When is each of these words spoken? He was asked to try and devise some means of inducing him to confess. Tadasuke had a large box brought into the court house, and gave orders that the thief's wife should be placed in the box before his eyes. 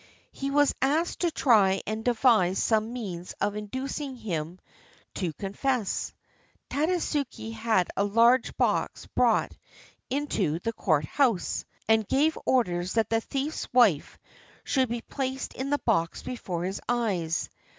He 0.31 0.49
was 0.49 0.73
asked 0.81 1.19
to 1.19 1.29
try 1.29 1.83
and 1.85 2.03
devise 2.03 2.57
some 2.57 2.91
means 2.91 3.33
of 3.39 3.55
inducing 3.55 4.15
him 4.15 4.57
to 5.13 5.31
confess. 5.33 6.11
Tadasuke 6.71 7.53
had 7.53 7.89
a 7.95 8.03
large 8.03 8.57
box 8.57 9.05
brought 9.05 9.55
into 10.09 10.57
the 10.57 10.73
court 10.73 11.05
house, 11.05 11.65
and 11.87 12.07
gave 12.07 12.35
orders 12.47 12.93
that 12.93 13.11
the 13.11 13.21
thief's 13.21 13.71
wife 13.73 14.17
should 14.63 14.89
be 14.89 15.01
placed 15.01 15.53
in 15.53 15.69
the 15.69 15.77
box 15.77 16.23
before 16.23 16.63
his 16.63 16.81
eyes. 16.89 17.47